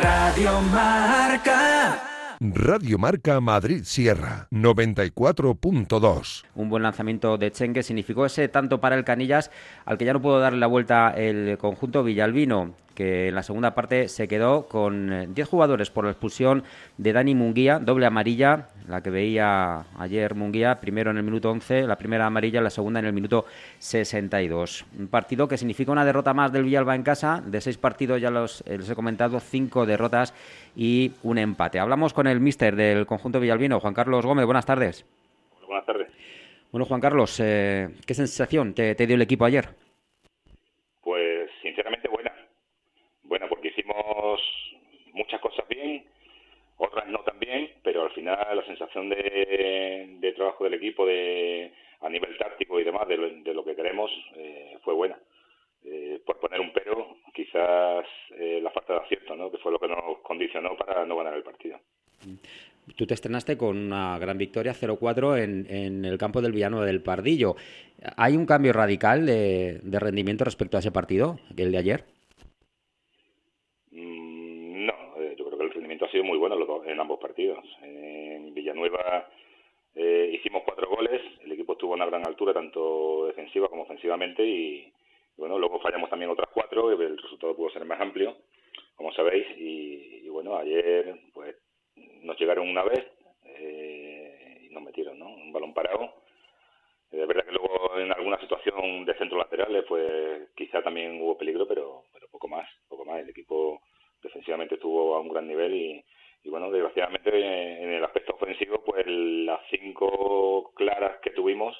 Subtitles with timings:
[0.00, 2.02] Radio Marca.
[2.40, 6.44] Radio Marca Madrid Sierra 94.2.
[6.54, 9.50] Un buen lanzamiento de Chengue significó ese tanto para el Canillas,
[9.84, 13.76] al que ya no pudo darle la vuelta el conjunto Villalbino que en la segunda
[13.76, 16.64] parte se quedó con 10 jugadores por la expulsión
[16.96, 21.86] de Dani Munguía, doble amarilla, la que veía ayer Munguía, primero en el minuto 11,
[21.86, 23.44] la primera amarilla, la segunda en el minuto
[23.78, 24.86] 62.
[24.98, 28.30] Un partido que significa una derrota más del Villalba en casa, de seis partidos ya
[28.30, 30.34] los, les he comentado, cinco derrotas
[30.74, 31.78] y un empate.
[31.78, 35.06] Hablamos con el míster del conjunto villalbino, Juan Carlos Gómez, buenas tardes.
[35.66, 36.08] Buenas tardes.
[36.72, 39.68] Bueno, Juan Carlos, eh, ¿qué sensación te dio el equipo ayer?
[45.28, 46.06] muchas cosas bien,
[46.78, 48.14] otras no tan bien, pero al
[48.88, 54.10] sensación de, trabajo del equipo de, a nivel táctico y demás de lo, que queremos
[54.36, 55.18] eh, fue buena.
[55.84, 58.04] Eh, por poner un pero, quizás
[58.38, 59.50] eh, la falta de acierto, ¿no?
[59.50, 61.78] que fue lo que nos condicionó para no ganar el partido.
[62.96, 67.02] Tú te estrenaste con una gran victoria 0-4 en, en, el campo del Villano del
[67.02, 67.54] Pardillo.
[68.16, 72.04] ¿Hay un cambio radical de, de rendimiento respecto a ese partido, el de ayer?
[76.04, 77.64] ha muy bueno en ambos partidos.
[77.82, 79.28] En Villanueva
[79.94, 84.44] eh, hicimos cuatro goles, el equipo estuvo a una gran altura, tanto defensiva como ofensivamente,
[84.44, 84.92] y
[85.36, 88.36] bueno, luego fallamos también otras cuatro, y el resultado pudo ser más amplio,
[88.94, 91.56] como sabéis, y, bueno, ayer pues
[92.22, 93.04] nos llegaron una vez
[93.44, 95.26] eh, y nos metieron, ¿no?
[95.28, 96.14] Un balón parado.
[97.10, 101.66] Es verdad que luego en alguna situación de centro laterales, pues quizá también hubo peligro,
[101.66, 103.20] pero, pero poco más, poco más.
[103.20, 103.80] El equipo
[104.22, 106.04] defensivamente estuvo a un gran nivel y,
[106.48, 111.76] bueno, desgraciadamente en el aspecto ofensivo, pues las cinco claras que tuvimos,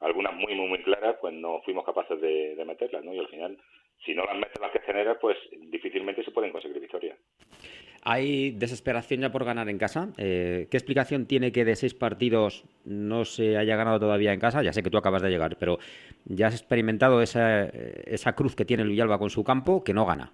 [0.00, 3.14] algunas muy, muy, muy claras, pues no fuimos capaces de, meterlas, ¿no?
[3.14, 3.58] Y al final,
[4.04, 5.36] si no las metes las que generas, pues
[5.70, 7.18] difícilmente se pueden conseguir victorias.
[8.02, 10.10] Hay desesperación ya por ganar en casa.
[10.16, 14.62] Eh, ¿Qué explicación tiene que de seis partidos no se haya ganado todavía en casa?
[14.62, 15.78] Ya sé que tú acabas de llegar, pero
[16.24, 20.06] ya has experimentado esa, esa cruz que tiene el Villalba con su campo que no
[20.06, 20.32] gana.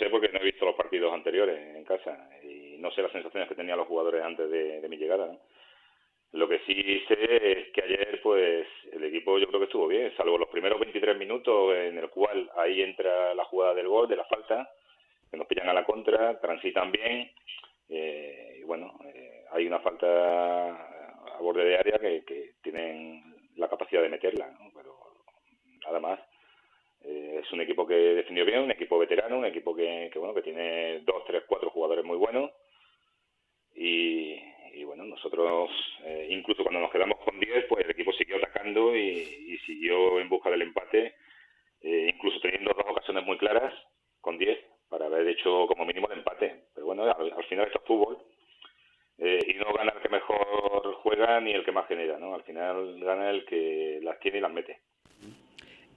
[0.00, 3.12] No sé porque no he visto los partidos anteriores en casa y no sé las
[3.12, 5.36] sensaciones que tenían los jugadores antes de, mi llegada.
[6.32, 7.18] Lo que sí sé
[7.52, 11.18] es que ayer, pues, el equipo yo creo que estuvo bien, salvo los primeros 23
[11.18, 14.70] minutos en el cual ahí entra la jugada del gol, de la falta,
[15.30, 17.30] que nos pillan a la contra, transitan bien,
[17.90, 23.22] eh, y bueno, eh, hay una falta a borde de área que, que tienen
[23.56, 24.96] la capacidad de meterla, pero
[25.84, 26.29] nada más.
[27.50, 30.42] Eh, es un equipo que defendió bien, un equipo veterano, un equipo que, bueno que
[30.42, 32.50] tiene dos, tres, cuatro jugadores muy buenos.
[33.74, 34.38] Y,
[34.84, 35.70] bueno nosotros
[36.04, 40.28] eh, incluso cuando nos quedamos con 10 pues el equipo siguió atacando y, siguió en
[40.28, 41.14] busca del empate
[41.82, 43.72] eh, incluso teniendo dos ocasiones muy claras
[44.20, 46.64] con 10 para haber hecho como mínimo el empate.
[46.74, 48.18] Pero bueno al, final esto es fútbol
[49.18, 52.98] y no gana el que mejor juega ni el que más genera no al final
[53.00, 54.80] gana el que las tiene y las mete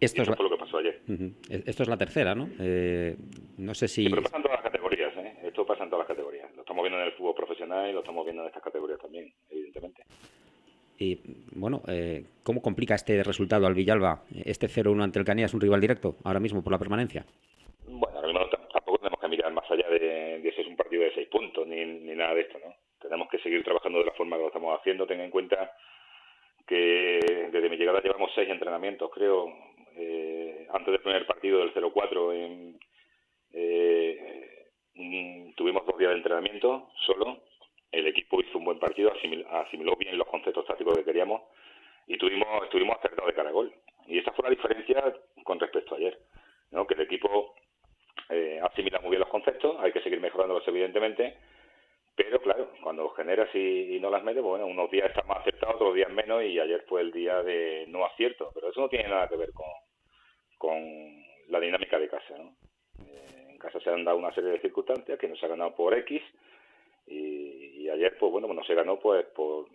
[0.00, 1.00] esto es lo que pasó ayer.
[1.48, 2.48] Esto es la tercera, ¿no?
[2.58, 3.16] Eh,
[3.58, 4.08] no sé si...
[4.08, 5.34] pero pasa en todas las categorías, ¿eh?
[5.44, 6.54] Esto pasa en todas las categorías.
[6.54, 9.32] Lo estamos viendo en el fútbol profesional y lo estamos viendo en estas categorías también,
[9.50, 10.02] evidentemente.
[10.98, 11.20] Y
[11.52, 14.22] bueno, eh, ¿cómo complica este resultado al Villalba?
[14.44, 17.24] Este 0-1 ante el Canía es un rival directo ahora mismo por la permanencia.
[17.86, 21.02] Bueno, ahora mismo tampoco tenemos que mirar más allá de, de ese es un partido
[21.02, 22.74] de seis puntos ni, ni nada de esto, ¿no?
[23.00, 25.06] Tenemos que seguir trabajando de la forma que lo estamos haciendo.
[25.06, 25.72] Ten en cuenta
[26.66, 27.20] que
[27.52, 29.52] desde mi llegada llevamos seis entrenamientos, creo,
[29.96, 32.78] eh, antes del primer partido del 0-4
[33.52, 34.70] eh,
[35.56, 37.42] tuvimos dos días de entrenamiento solo.
[37.92, 41.42] El equipo hizo un buen partido, asimiló, bien los conceptos tácticos que queríamos
[42.06, 43.72] y tuvimos, estuvimos acertados de cara a gol.
[44.06, 46.18] Y esa fue la diferencia con respecto a ayer,
[46.72, 46.86] ¿no?
[46.86, 47.54] que el equipo
[48.30, 51.36] eh, asimila muy bien los conceptos, hay que seguir mejorándolos evidentemente,
[52.16, 55.76] pero claro, cuando generas y, no las metes, pues bueno, unos días están más acertados,
[55.76, 58.50] otros días menos, y ayer fue el día de no acierto.
[58.54, 59.66] Pero eso no tiene nada que ver con,
[60.64, 62.38] con la dinámica de casa.
[62.38, 62.56] ¿no?
[63.06, 65.74] Eh, en casa se han dado una serie de circunstancias que no se ha ganado
[65.74, 66.22] por X,
[67.06, 69.66] y, ayer, pues bueno, no se ganó pues por,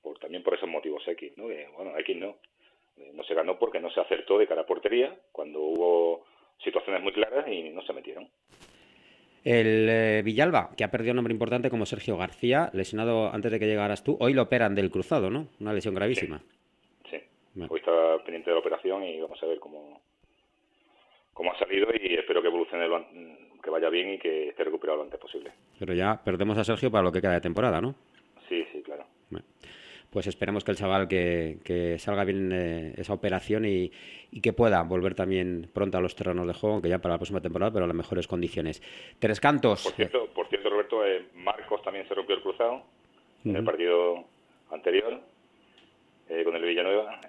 [0.00, 1.32] por también por esos motivos X.
[1.36, 1.44] ¿no?
[1.76, 2.36] bueno, X no.
[2.96, 6.24] Eh, no se ganó porque no se acertó de cara a portería, cuando hubo
[6.62, 8.28] situaciones muy claras y no se metieron.
[9.42, 13.58] El eh, Villalba, que ha perdido un nombre importante como Sergio García, lesionado antes de
[13.58, 15.48] que llegaras tú, hoy lo operan del cruzado, ¿no?
[15.60, 16.38] Una lesión gravísima.
[16.38, 16.59] Sí,
[17.56, 20.00] hoy está pendiente de la operación y vamos a ver cómo,
[21.32, 22.86] cómo ha salido y espero que evolucione,
[23.62, 25.52] que vaya bien y que esté recuperado lo antes posible.
[25.78, 27.94] Pero ya perdemos a Sergio para lo que queda de temporada, ¿no?
[28.48, 29.04] Sí, sí, claro.
[30.10, 33.90] pues esperemos que el chaval que, salga bien eh, esa operación y,
[34.42, 37.40] que pueda volver también pronto a los terrenos de juego, que ya para la próxima
[37.40, 38.82] temporada, pero en las mejores condiciones.
[39.18, 39.84] Tres cantos.
[39.84, 42.82] Por cierto, por cierto Roberto, eh, Marcos también se rompió el cruzado
[43.44, 44.24] en el partido
[44.70, 45.20] anterior
[46.30, 47.20] eh, con el Villanueva.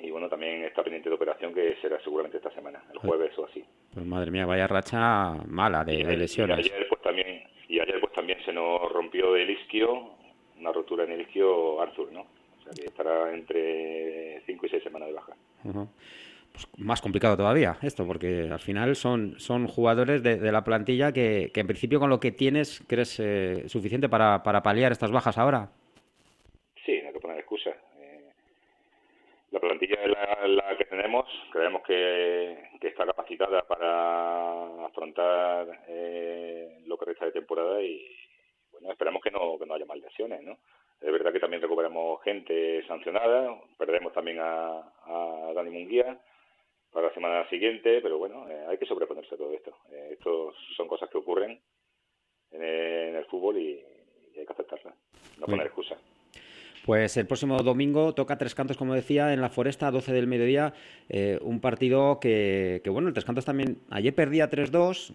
[0.00, 3.46] y bueno, también está pendiente de operación que será seguramente esta semana, el jueves o
[3.46, 3.64] así.
[3.94, 6.66] Pues madre mía, vaya racha mala de, lesiones.
[6.66, 10.18] Y ayer pues también, y ayer pues también se nos rompió el isquio
[10.60, 12.20] una rotura en el isquio Arthur, ¿no?
[12.22, 15.32] O sea que estará entre 5 y 6 semanas de baja.
[15.62, 21.50] Pues más complicado todavía esto, porque al final son, son jugadores de, la plantilla que,
[21.52, 25.38] que, en principio con lo que tienes crees eh, suficiente para, para paliar estas bajas
[25.38, 25.70] ahora.
[26.84, 27.76] Sí, no hay que poner excusas.
[28.00, 28.30] Eh,
[29.50, 30.10] la plantilla es
[30.54, 37.32] la, que tenemos, creemos que, que está capacitada para afrontar eh, lo que resta de
[37.32, 38.14] temporada y,
[38.90, 40.58] esperamos que no, que no haya más lesiones, ¿no?
[41.00, 46.18] Es verdad que también recuperamos gente sancionada, perdemos también a, a Dani Munguía
[46.92, 49.76] para la semana siguiente, pero bueno, eh, hay que sobreponerse a todo esto.
[49.90, 51.60] Eh, estos son cosas que ocurren
[52.50, 53.84] en el, fútbol y,
[54.36, 54.94] hay que aceptarlas,
[55.38, 55.98] no poner excusas.
[56.88, 60.26] Pues el próximo domingo toca Tres Cantos, como decía, en la Foresta, a 12 del
[60.26, 60.72] mediodía.
[61.10, 63.76] Eh, un partido que, bueno, el Tres Cantos también.
[63.90, 65.12] Ayer perdía 3-2,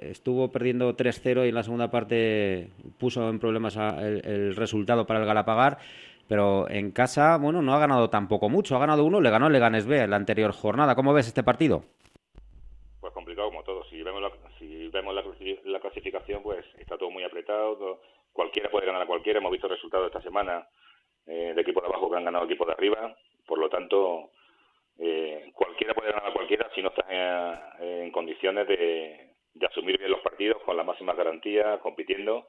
[0.00, 5.26] estuvo perdiendo 3-0 y en la segunda parte puso en problemas el, resultado para el
[5.26, 5.76] Galapagar.
[6.26, 8.74] Pero en casa, bueno, no ha ganado tampoco mucho.
[8.74, 10.94] Ha ganado uno, le ganó el Leganés B en la anterior jornada.
[10.94, 11.84] ¿Cómo ves este partido?
[13.36, 13.84] Como todo.
[13.84, 18.00] Si vemos la, si vemos la, clasificación, pues está todo muy apretado.
[18.32, 19.38] cualquiera puede ganar a cualquiera.
[19.38, 20.66] Hemos visto resultados esta semana
[21.26, 23.16] eh, de equipo de abajo que han ganado equipo de arriba.
[23.46, 24.30] Por lo tanto,
[24.98, 29.30] eh, cualquiera puede ganar a cualquiera si no estás en, condiciones de,
[29.68, 32.48] asumir bien los partidos con la máxima garantía, compitiendo.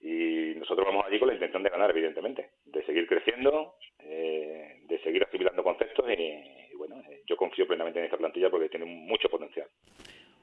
[0.00, 4.98] Y nosotros vamos allí con la intención de ganar, evidentemente, de seguir creciendo, eh, de
[5.00, 9.68] seguir asimilando conceptos y, bueno, yo confío plenamente en esta plantilla porque tiene mucho potencial.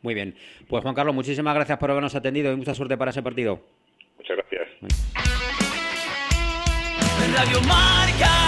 [0.04, 0.36] Muy bien.
[0.68, 3.60] Pues Juan Carlos, muchísimas gracias por habernos atendido y mucha suerte para ese partido.
[4.18, 4.68] Muchas gracias.
[7.36, 8.43] Radio Marca.